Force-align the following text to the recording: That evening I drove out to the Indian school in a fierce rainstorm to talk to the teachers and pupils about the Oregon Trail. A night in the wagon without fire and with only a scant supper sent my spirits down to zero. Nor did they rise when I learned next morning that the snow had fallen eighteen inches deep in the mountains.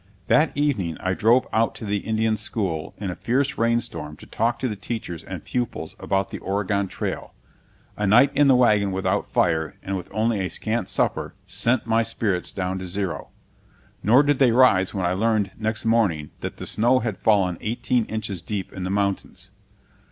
That 0.25 0.57
evening 0.57 0.97
I 0.99 1.13
drove 1.13 1.45
out 1.53 1.75
to 1.75 1.85
the 1.85 1.97
Indian 1.97 2.35
school 2.35 2.95
in 2.97 3.11
a 3.11 3.15
fierce 3.15 3.59
rainstorm 3.59 4.17
to 4.17 4.25
talk 4.25 4.57
to 4.57 4.67
the 4.67 4.75
teachers 4.75 5.23
and 5.23 5.43
pupils 5.45 5.95
about 5.99 6.31
the 6.31 6.39
Oregon 6.39 6.87
Trail. 6.87 7.35
A 7.97 8.07
night 8.07 8.31
in 8.35 8.47
the 8.47 8.55
wagon 8.55 8.91
without 8.91 9.29
fire 9.29 9.75
and 9.83 9.95
with 9.95 10.09
only 10.11 10.39
a 10.39 10.49
scant 10.49 10.89
supper 10.89 11.35
sent 11.45 11.85
my 11.85 12.01
spirits 12.01 12.51
down 12.51 12.79
to 12.79 12.87
zero. 12.87 13.29
Nor 14.01 14.23
did 14.23 14.39
they 14.39 14.51
rise 14.51 14.91
when 14.91 15.05
I 15.05 15.13
learned 15.13 15.51
next 15.59 15.85
morning 15.85 16.31
that 16.39 16.57
the 16.57 16.65
snow 16.65 17.01
had 17.01 17.17
fallen 17.19 17.59
eighteen 17.61 18.05
inches 18.05 18.41
deep 18.41 18.73
in 18.73 18.83
the 18.83 18.89
mountains. 18.89 19.51